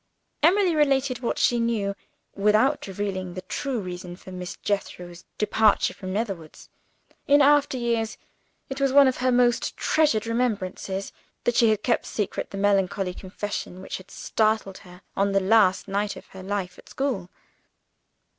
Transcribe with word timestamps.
Emily 0.41 0.75
related 0.75 1.19
what 1.19 1.37
she 1.37 1.59
knew; 1.59 1.93
without 2.33 2.87
revealing 2.87 3.35
the 3.35 3.43
true 3.43 3.79
reason 3.79 4.15
for 4.15 4.31
Miss 4.31 4.57
Jethro's 4.63 5.25
departure 5.37 5.93
from 5.93 6.11
Netherwoods. 6.11 6.69
In 7.27 7.39
after 7.39 7.77
years, 7.77 8.17
it 8.67 8.81
was 8.81 8.91
one 8.91 9.07
of 9.07 9.17
her 9.17 9.31
most 9.31 9.77
treasured 9.77 10.25
remembrances, 10.25 11.13
that 11.43 11.53
she 11.55 11.69
had 11.69 11.83
kept 11.83 12.07
secret 12.07 12.49
the 12.49 12.57
melancholy 12.57 13.13
confession 13.13 13.79
which 13.79 13.97
had 13.97 14.09
startled 14.09 14.79
her, 14.79 15.03
on 15.15 15.33
the 15.33 15.39
last 15.39 15.87
night 15.87 16.15
of 16.15 16.25
her 16.29 16.41
life 16.41 16.79
at 16.79 16.89
school. 16.89 17.29